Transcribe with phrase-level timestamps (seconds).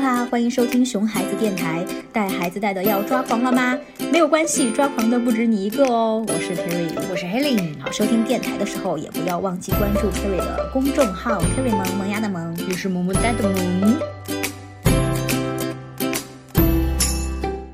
[0.00, 1.84] 哈，欢迎收听熊孩子电台。
[2.10, 3.78] 带孩子带的要抓狂了吗？
[4.10, 6.24] 没有关系，抓狂的不止你一个哦。
[6.26, 7.78] 我是 Kerry，我是 Helen。
[7.78, 14.00] 好，收听电台的时候也不要忘记关注 Kerry 的公众号 Kerry 萌萌芽的萌，也是萌萌哒的萌。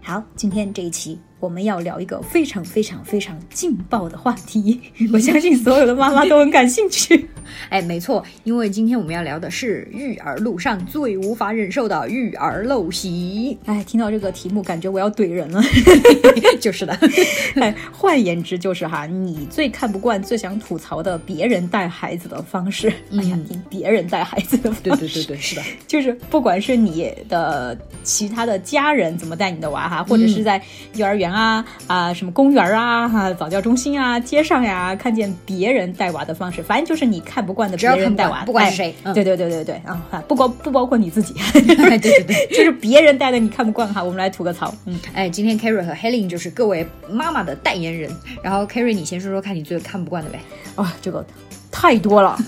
[0.00, 1.18] 好，今天这一期。
[1.40, 4.80] 我们要聊一个非常非常非常劲爆的话题，
[5.12, 7.28] 我相信所有的妈妈都很感兴趣。
[7.68, 13.58] 哎，没错，因为今天我们要聊的是育儿路上最无法忍受的育儿陋习。
[13.64, 15.60] 哎，听到这个题目，感觉我要怼人了。
[16.60, 16.96] 就是的，
[17.56, 22.88] 哎，换言之就是哈，你最看不惯、最想吐槽的别人带孩子的方式。
[23.12, 30.62] 哎呀，听别人带孩子的方式，对对对对，是的， 就是不管是你的其他的家人怎么带你的娃哈，或者是在
[30.94, 31.32] 幼儿园。
[31.32, 48.10] 啊啊，什么公园啊，哈，早教中心啊，街上呀，看见别人带娃的方式，反正就是你看不惯的别人带娃，不管是谁，对对对对对啊，不包不包括你自己， 对对对， 就是别人带的你看不惯哈，我们来吐个槽，嗯，哎，今天 Carrie 和 Helen 就是各位妈妈的代言人，
[48.42, 50.40] 然后 Carrie 你先说说看你最看不惯的呗，
[50.76, 51.24] 啊，这个
[51.70, 52.38] 太多了。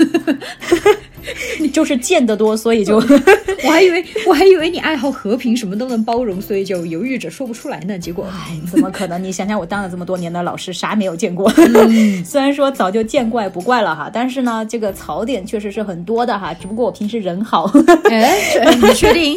[1.61, 2.97] 你 就是见得多，所以就
[3.65, 7.99] 我还以为我还以为你爱好和平，什么都能包容，所以就犹豫着说不出来呢。
[7.99, 9.23] 结果，哎，怎么可能？
[9.23, 11.51] 你想想，我当了这么多年的老师，啥没有见过？
[12.25, 16.53] 虽然说早就见怪不怪了哈，但是呢，这个槽点确实是很多的哈。
[16.55, 17.71] 只不过我平时人好，
[18.11, 18.39] 哎，
[18.81, 19.37] 你确定？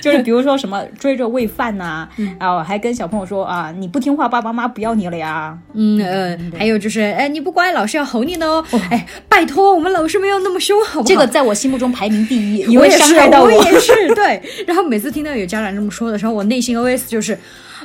[0.00, 5.56] 就是比如说什么追着喂饭呐，啊，还跟小朋友说啊，你不听话，爸爸妈妈不要你了呀。
[5.74, 8.64] 嗯嗯，还有就是，哎，你不乖，老师要吼你的哦。
[8.90, 10.79] 哎，拜托，我们老师没有那么凶。
[11.04, 14.42] 这个在我心目中排名第一， 我也是，我也是， 对。
[14.66, 17.38] 然后每次听到有家长这么说的时候，我内心 OS 就是，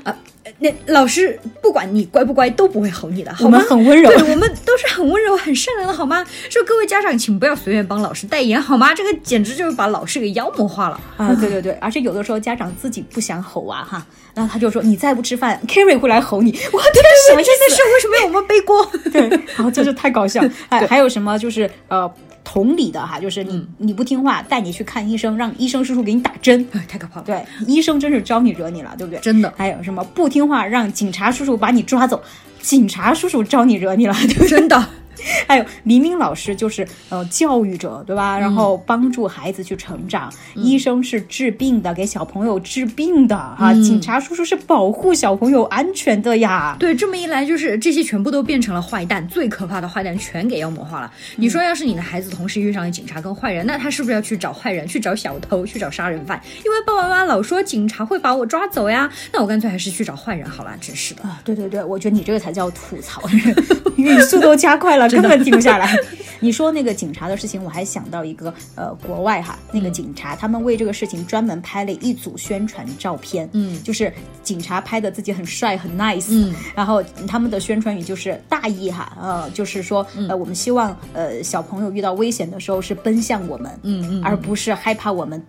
[0.04, 0.16] 呃，
[0.60, 3.60] 那老师不管你乖不乖都不会吼你的，好吗？
[3.68, 6.24] 很温柔，对，我们都是很温柔、很善良的，好吗？
[6.50, 8.94] 说各位家长，请不要随便帮老师代言，好吗？
[8.94, 11.36] 这个简直就是把老师给妖魔化了啊！
[11.40, 16.52] 对对对，而且有的时候家长自己不想吼啊，哈，然后他就说你再不吃饭，Carry 会来吼你。
[16.52, 17.76] 我天，什么意思？
[17.76, 18.86] 是为什么要我们背锅？
[19.12, 20.44] 对，然后真是太搞笑。
[20.70, 22.12] 哎，还有什么就是呃。
[22.56, 27.26] 同理的哈，就是你你不听话，带你去看医生，让医生叔叔给你打针，哎太可怕了。
[27.26, 29.20] 对，医生真是招你惹你了，对不对？
[29.20, 29.54] 真的。
[29.58, 32.24] 还有什么不听话，让警察叔叔把你抓走，
[32.62, 34.48] 警察叔叔招你惹你了，对不对？
[34.48, 34.90] 真的。
[35.48, 38.40] 还有明明老师就是呃教育者对吧？
[38.40, 43.74] 然后帮助孩子去成长，医生是治病的，给小朋友治病的啊。
[43.76, 46.76] 警察叔叔是保护小朋友安全的呀。
[46.80, 51.12] 对，这么一来就是这些全部都变成了坏蛋，最可怕的坏蛋全给妖魔化了。
[51.36, 56.42] 你说要是你的孩子同时遇上了警察跟坏人，那他是不是要去找坏人，去找小偷，去找杀人犯？
[56.66, 60.76] 因为爸爸妈妈老说警察会把我抓走呀，那我干脆还是去找坏人好了。
[60.82, 61.42] 真是的啊！
[61.44, 63.22] 对对对，我觉得你这个才叫吐槽，
[63.96, 65.05] 语速都加快了。
[65.10, 65.96] 根本停不下来。
[66.42, 74.12] 你说那个警察的事情，我还想到一个呃，国外哈，那个警察他们为这个事情专门拍了一组宣传照片，嗯，就是
[74.44, 85.42] 警察拍的自己很帅很 nice，嗯，然后他们的宣传语就是大意哈，呃，就是说呃，我们希望呃小朋友遇到危险的时候是奔向我们，嗯嗯，而不是害怕我们。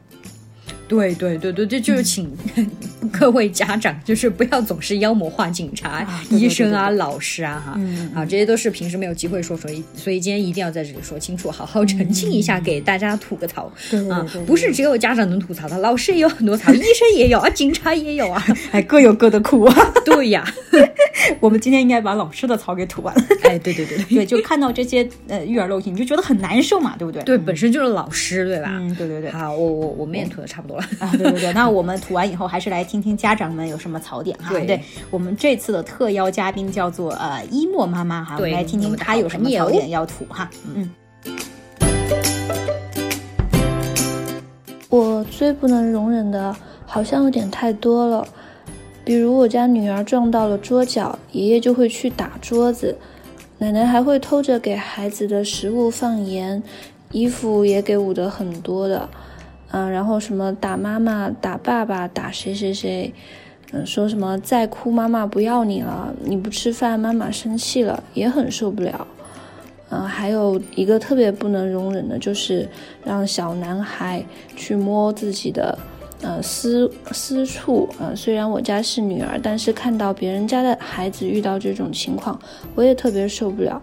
[0.88, 2.30] 对对对对，这就是请
[3.12, 7.80] 各位家长，就是不要总是妖魔化警察、医生啊、老师啊，哈，
[8.14, 13.70] 啊，这些都是平时没有机会说，所以所以今天一定要在这里说清楚，好好澄清一下，给大家吐个槽
[14.10, 19.75] 啊，不是只有家长能吐槽的，老师也有很多槽，医生也有啊，警察也有啊， 哎，各有各的苦啊。
[20.04, 20.44] 对呀，
[21.41, 23.14] 我们今天应该把老师的槽给吐完。
[23.44, 27.22] 哎，对对对 对，就看到这些呃育儿陋习，你就觉得很难受嘛，对不对？
[27.22, 28.69] 对，本身就是老师，对吧？
[28.72, 29.31] 嗯，对对对。
[29.31, 30.84] 好，我我我们也吐的差不多了。
[30.98, 34.50] 啊，对对对，那我们吐完以后，还是来听听家长们有什么槽点哈。
[34.50, 40.50] 对，我们这次的特邀嘉宾叫做呃一莫妈妈哈，我们来听听她有什么槽点要吐哈。
[40.75, 40.91] 嗯，
[44.88, 46.54] 我最不能容忍的，
[46.87, 48.26] 好像有点太多了。
[49.06, 52.97] 比如我家女儿撞到了桌角，爷爷就会去打桌子，
[53.59, 56.61] 奶奶还会偷着给孩子的食物放盐，
[57.12, 59.08] 衣服也给捂得很多的。
[59.70, 63.14] 嗯，然后什么打妈妈、打爸爸、打谁谁谁，
[63.70, 69.06] 嗯，说什么再哭妈妈不要你了，你不吃饭妈妈生气了，也很受不了。
[69.91, 72.69] 嗯，还有一个特别不能容忍的就是
[73.05, 74.25] 让小男孩
[74.56, 75.79] 去摸自己的
[76.22, 77.88] 呃私私处。
[77.98, 82.38] 嗯，虽然我家是女儿，但是看到别人家的孩子遇到这种情况，
[82.74, 83.80] 我也特别受不了。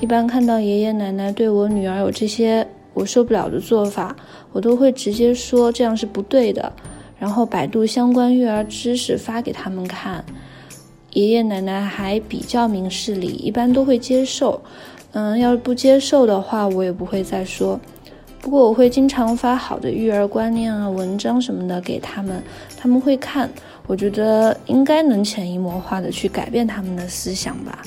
[0.00, 2.66] 一般看到爷爷奶奶对我女儿有这些。
[2.92, 4.14] 我受不了的做法，
[4.50, 6.70] 我都会直接说这样是不对的，
[7.20, 10.24] 然后百度相关育儿知识发给他们看。
[11.12, 14.60] 爷爷奶奶还比较明事理，一般都会接受。
[15.12, 17.78] 嗯，要是不接受的话，我也不会再说。
[18.40, 22.42] 不过我会经常发好的育儿观念啊、文章什么的给他们，
[22.76, 23.48] 他们会看，
[23.86, 27.80] 我觉得应该能潜移默化的去改变他们的思想吧。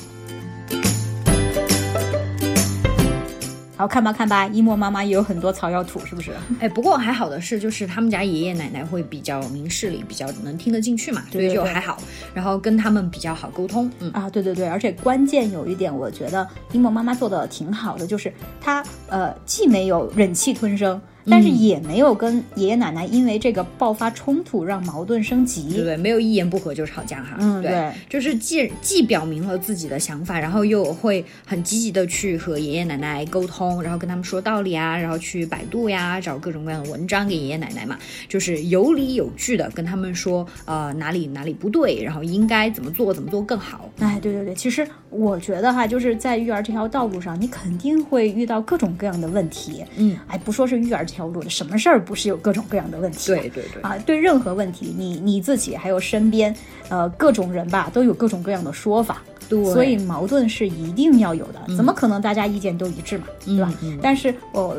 [3.76, 6.30] 好看吧看吧，一莫妈妈也有很多草药吐，是不是？
[6.60, 11.98] 哎，不过还好的是，就是他们家爷爷奶奶会比较明事理，比较能听得进去嘛，所以就还好。
[12.32, 13.90] 然后跟他们比较好沟通。
[13.98, 21.00] 嗯啊，对对对，而且关键有一点，我觉得一莫妈妈做的挺好的，就是她呃既没有忍气吞声。
[21.26, 25.96] 但是也没有跟爷爷奶奶因为这个爆发冲突，让矛盾升级，对对？
[25.96, 27.36] 没有一言不合就吵架哈。
[27.38, 37.98] 嗯，对，就是既既表明了自己的想法，然后又会很积极的去和爷爷奶奶沟通，然后跟他们说道理啊，然后去百度呀，找各种各样的文章给爷爷奶奶嘛，
[38.28, 43.88] 就是有理有据的跟他们说，呃，哪里哪里不对，然后应该怎么做，怎么做更好。
[44.00, 49.82] 哎，对对对，其实我觉得哈，就是在育儿这条道路上，你肯定会遇到各种各样的问题。
[49.96, 51.02] 嗯，哎，不说是育儿。
[51.14, 53.28] 条路的什么事儿不是有各种各样的问题？
[53.28, 56.54] 对对对啊，对任何问题，你你自己还有身边，
[56.88, 59.22] 呃，各种人吧，都有各种各样的说法。
[59.48, 63.26] 对，所以矛盾是一定要有的，怎么可能大家意见都一致嘛？
[63.44, 63.72] 对吧？
[64.02, 64.76] 但是我。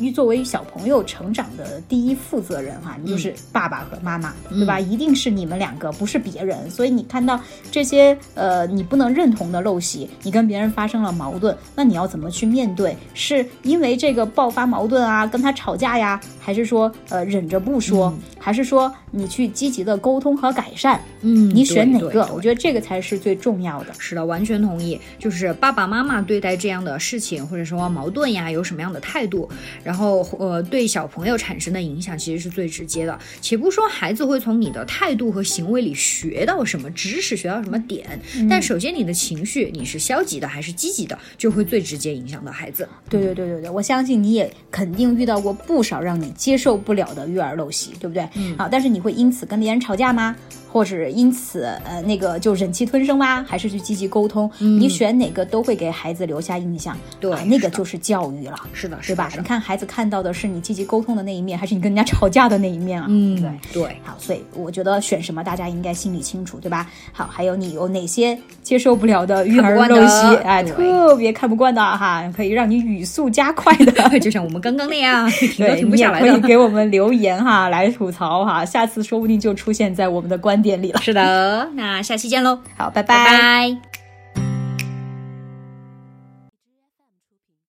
[0.00, 4.78] 于作为小朋友成长的第一负责人哈，你就是爸爸和妈妈，对吧？
[4.78, 6.70] 一定是你们两个，不是别人。
[6.70, 7.40] 所以你看到
[7.70, 12.96] 这些呃你不能认同的陋习，你跟别人发生了矛盾，那你要怎么去面对？
[13.14, 21.00] 是因为这个爆发矛盾啊，跟他吵架呀，还是说呃忍着不说，还是说你去积极的沟通和改善？
[21.22, 22.28] 嗯，你选哪个？
[22.34, 23.94] 我觉得这个才是最重要的。
[23.98, 25.00] 是的，完全同意。
[25.18, 29.48] 就是爸爸妈妈对待这样的事情或者说矛盾呀，有什么样的态度？
[29.86, 33.16] 然后，呃，对小朋友产生的影响其实是最直接的。
[33.40, 38.04] 且不说孩子会从你的态度和行为里学到什么知识，学到什么点，
[38.50, 42.88] 但首先你的情绪，你是消极的还是积极的，就会最直接影响到孩子。
[43.08, 48.28] 对对对对对，我相信你也肯定遇到过不少让你接受不了的育儿陋习，对不对？
[48.34, 48.58] 嗯。
[48.58, 50.34] 好，但是你会因此跟别人吵架吗？
[50.76, 53.42] 或者因此，呃，那个就忍气吞声吗？
[53.48, 54.50] 还是去积极沟通？
[54.58, 56.94] 你选哪个都会给孩子留下印象。
[57.18, 58.56] 对，那个就是教育了。
[58.74, 59.30] 是的，对吧？
[59.38, 63.06] 你看孩子看到的是你积极沟通的那一面，还是你跟人家吵架的那一面啊？
[63.08, 63.96] 嗯，对对。
[64.04, 66.86] 好，所以我觉得选什么大家应该心里清楚，对吧？
[67.10, 70.36] 好，还有你有哪些接受不了的育儿陋习？
[70.44, 81.00] 哎，特别看不惯的哈，可以让你语速加快的， 就像我们刚刚那样， 停都停不下来的，可以给我们留言哈，来吐槽哈，下次说不定就出现在我们的观点里了。
[81.00, 81.70] 是的。
[81.74, 84.05] 那下期见喽，好，拜拜。